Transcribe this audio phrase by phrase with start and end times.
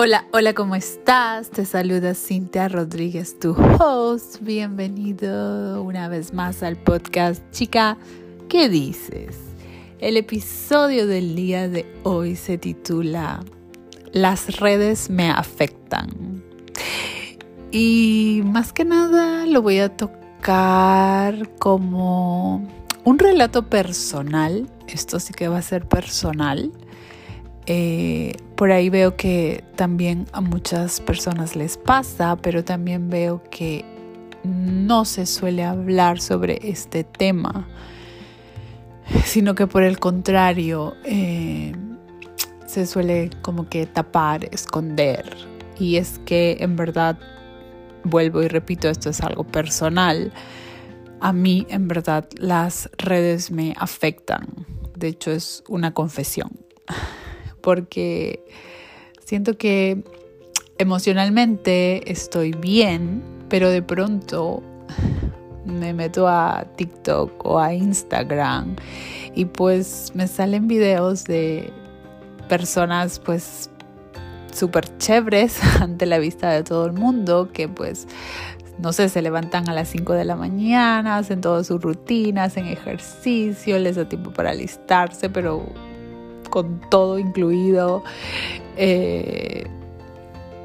[0.00, 1.50] Hola, hola, ¿cómo estás?
[1.50, 4.36] Te saluda Cintia Rodríguez, tu host.
[4.42, 7.42] Bienvenido una vez más al podcast.
[7.50, 7.98] Chica,
[8.48, 9.36] ¿qué dices?
[9.98, 13.40] El episodio del día de hoy se titula
[14.12, 16.44] Las redes me afectan.
[17.72, 22.68] Y más que nada lo voy a tocar como
[23.02, 24.70] un relato personal.
[24.86, 26.70] Esto sí que va a ser personal
[27.66, 33.84] eh, por ahí veo que también a muchas personas les pasa, pero también veo que
[34.42, 37.68] no se suele hablar sobre este tema,
[39.24, 41.72] sino que por el contrario eh,
[42.66, 45.36] se suele como que tapar, esconder.
[45.78, 47.16] Y es que en verdad,
[48.02, 50.32] vuelvo y repito, esto es algo personal.
[51.20, 54.48] A mí en verdad las redes me afectan.
[54.96, 56.50] De hecho es una confesión
[57.68, 58.42] porque
[59.22, 60.02] siento que
[60.78, 64.62] emocionalmente estoy bien, pero de pronto
[65.66, 68.74] me meto a TikTok o a Instagram
[69.34, 71.70] y pues me salen videos de
[72.48, 73.68] personas pues
[74.50, 78.08] súper chéveres ante la vista de todo el mundo que pues
[78.78, 82.64] no sé, se levantan a las 5 de la mañana, hacen todas sus rutinas, hacen
[82.64, 85.66] ejercicio, les da tiempo para alistarse, pero
[86.50, 88.02] con todo incluido.
[88.76, 89.66] Eh,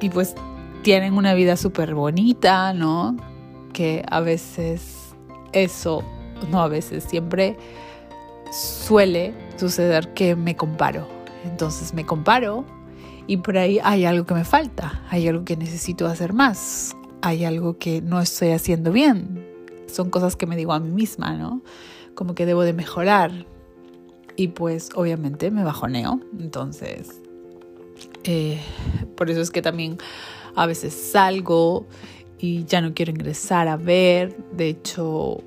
[0.00, 0.34] y pues
[0.82, 3.16] tienen una vida súper bonita, ¿no?
[3.72, 5.14] Que a veces
[5.52, 6.02] eso,
[6.50, 7.56] no a veces, siempre
[8.50, 11.06] suele suceder que me comparo.
[11.44, 12.64] Entonces me comparo
[13.26, 17.44] y por ahí hay algo que me falta, hay algo que necesito hacer más, hay
[17.44, 19.46] algo que no estoy haciendo bien.
[19.86, 21.62] Son cosas que me digo a mí misma, ¿no?
[22.14, 23.46] Como que debo de mejorar,
[24.40, 26.18] y pues obviamente me bajoneo.
[26.38, 27.20] Entonces,
[28.24, 28.58] eh,
[29.14, 29.98] por eso es que también
[30.54, 31.86] a veces salgo
[32.38, 34.34] y ya no quiero ingresar a ver.
[34.52, 35.42] De hecho,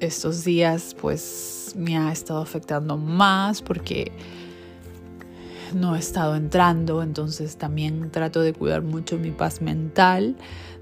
[0.00, 4.10] estos días pues me ha estado afectando más porque
[5.74, 10.36] no he estado entrando, entonces también trato de cuidar mucho mi paz mental,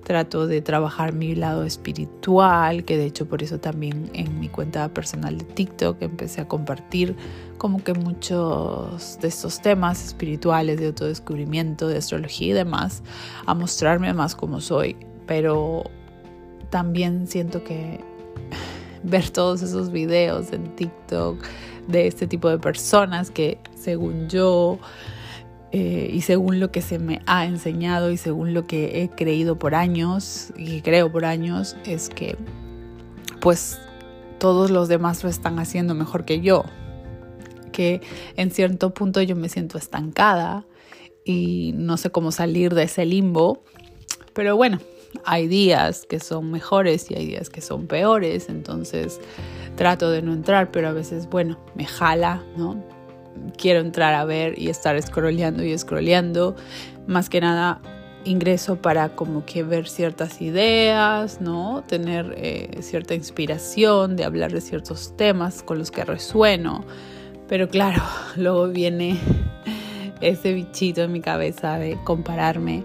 [0.04, 4.88] trato de trabajar mi lado espiritual, que de hecho por eso también en mi cuenta
[4.88, 7.16] personal de TikTok empecé a compartir
[7.58, 13.02] como que muchos de estos temas espirituales, de autodescubrimiento, de astrología y demás,
[13.46, 15.84] a mostrarme más como soy, pero
[16.70, 18.00] también siento que
[19.02, 21.44] ver todos esos videos en TikTok,
[21.88, 24.78] de este tipo de personas que según yo
[25.72, 29.58] eh, y según lo que se me ha enseñado y según lo que he creído
[29.58, 32.36] por años y creo por años es que
[33.40, 33.78] pues
[34.38, 36.64] todos los demás lo están haciendo mejor que yo
[37.72, 38.00] que
[38.36, 40.64] en cierto punto yo me siento estancada
[41.24, 43.62] y no sé cómo salir de ese limbo
[44.32, 44.78] pero bueno
[45.24, 49.20] hay días que son mejores y hay días que son peores entonces
[49.78, 52.84] trato de no entrar, pero a veces, bueno, me jala, ¿no?
[53.56, 56.56] Quiero entrar a ver y estar scrolleando y scrolleando.
[57.06, 57.80] Más que nada
[58.24, 61.84] ingreso para como que ver ciertas ideas, ¿no?
[61.86, 66.84] Tener eh, cierta inspiración de hablar de ciertos temas con los que resueno.
[67.48, 68.02] Pero claro,
[68.36, 69.18] luego viene
[70.20, 72.84] ese bichito en mi cabeza de compararme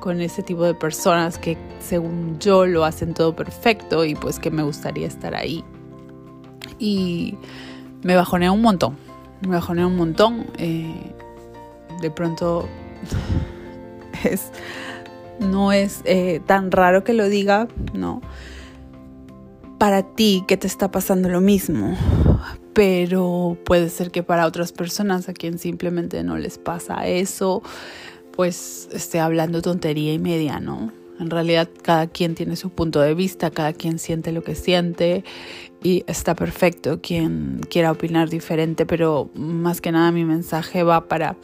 [0.00, 4.50] con ese tipo de personas que según yo lo hacen todo perfecto y pues que
[4.50, 5.64] me gustaría estar ahí
[6.78, 7.36] y
[8.02, 8.96] me bajonea un montón,
[9.42, 10.46] me bajonea un montón.
[10.58, 11.12] Eh,
[12.00, 12.68] de pronto
[14.24, 14.50] es,
[15.40, 18.20] no es eh, tan raro que lo diga, ¿no?
[19.78, 21.96] Para ti que te está pasando lo mismo,
[22.72, 27.62] pero puede ser que para otras personas a quien simplemente no les pasa eso,
[28.32, 30.92] pues esté hablando tontería y media, ¿no?
[31.18, 35.24] En realidad cada quien tiene su punto de vista, cada quien siente lo que siente
[35.82, 41.36] y está perfecto quien quiera opinar diferente, pero más que nada mi mensaje va para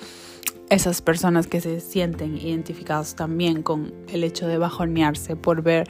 [0.70, 5.86] esas personas que se sienten identificados también con el hecho de bajonearse por ver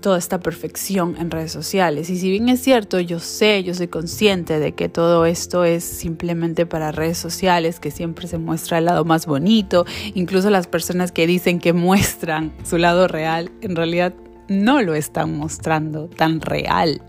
[0.00, 2.10] toda esta perfección en redes sociales.
[2.10, 5.84] Y si bien es cierto, yo sé, yo soy consciente de que todo esto es
[5.84, 11.12] simplemente para redes sociales, que siempre se muestra el lado más bonito, incluso las personas
[11.12, 14.14] que dicen que muestran su lado real, en realidad
[14.48, 17.02] no lo están mostrando tan real.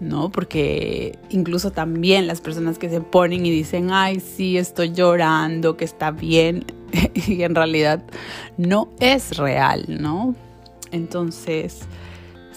[0.00, 0.30] ¿no?
[0.30, 5.86] Porque incluso también las personas que se ponen y dicen, ay, sí, estoy llorando, que
[5.86, 6.66] está bien,
[7.14, 8.04] y en realidad
[8.58, 10.34] no es real, ¿no?
[10.92, 11.80] Entonces,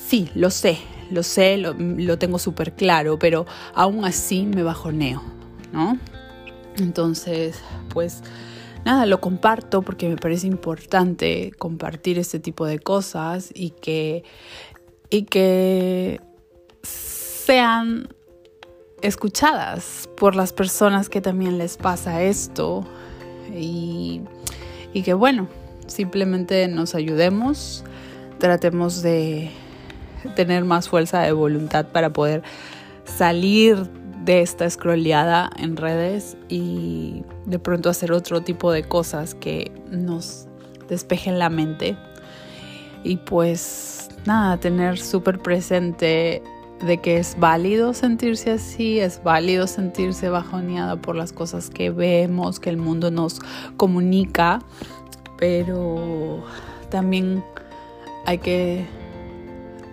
[0.10, 0.80] Sí, lo sé,
[1.12, 3.46] lo sé, lo, tengo súper claro, pero
[3.76, 5.22] aún así me bajoneo,
[5.72, 6.00] ¿no?
[6.80, 7.60] Entonces,
[7.94, 8.24] pues
[8.86, 14.24] nada, lo comparto porque me parece importante compartir este tipo de cosas y que,
[15.12, 16.20] y que
[16.82, 18.08] sean
[19.04, 22.84] escuchadas por las personas que también les pasa esto
[23.56, 24.22] y,
[24.92, 25.48] y que bueno,
[25.86, 27.84] simplemente nos ayudemos,
[28.40, 29.52] tratemos de
[30.36, 32.44] tener más fuerza de voluntad para poder
[33.06, 33.90] salir
[34.26, 40.48] de esta scrolleada en redes y de pronto hacer otro tipo de cosas que nos
[40.88, 41.98] despejen la mente.
[43.04, 46.44] Y pues nada, tener súper presente
[46.86, 52.60] de que es válido sentirse así, es válido sentirse bajoneada por las cosas que vemos,
[52.60, 53.40] que el mundo nos
[53.78, 54.60] comunica,
[55.38, 56.44] pero
[56.90, 57.44] también
[58.26, 58.86] hay que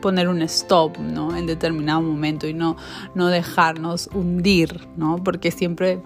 [0.06, 1.36] poner un stop, ¿no?
[1.36, 2.76] En determinado momento y no,
[3.16, 5.16] no dejarnos hundir, ¿no?
[5.16, 6.00] Porque siempre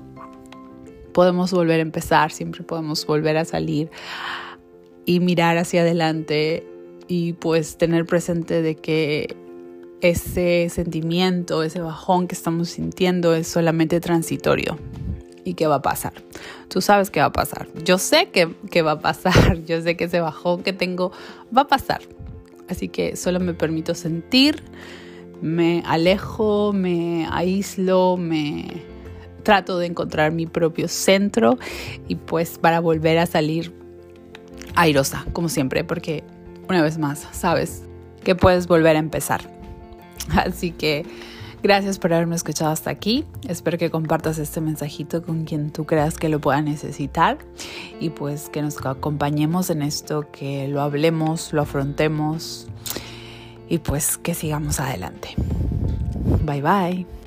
[1.12, 3.91] podemos volver a empezar, siempre podemos volver a salir
[5.05, 6.67] y mirar hacia adelante
[7.08, 9.37] y pues tener presente de que
[10.00, 14.79] ese sentimiento, ese bajón que estamos sintiendo es solamente transitorio.
[15.44, 16.14] ¿Y qué va a pasar?
[16.69, 17.69] Tú sabes qué va a pasar.
[17.85, 19.62] Yo sé que, que va a pasar.
[19.67, 21.12] Yo sé que ese bajón que tengo
[21.55, 22.00] va a pasar.
[22.71, 24.63] Así que solo me permito sentir,
[25.43, 28.83] me alejo, me aíslo, me
[29.43, 31.59] trato de encontrar mi propio centro
[32.07, 33.73] y pues para volver a salir
[34.77, 36.23] airosa, como siempre, porque
[36.69, 37.83] una vez más, sabes
[38.23, 39.41] que puedes volver a empezar.
[40.31, 41.05] Así que
[41.63, 43.25] gracias por haberme escuchado hasta aquí.
[43.49, 47.39] Espero que compartas este mensajito con quien tú creas que lo pueda necesitar
[48.00, 52.67] y pues que nos acompañemos en esto, que lo hablemos, lo afrontemos
[53.69, 55.35] y pues que sigamos adelante.
[56.44, 57.20] Bye bye.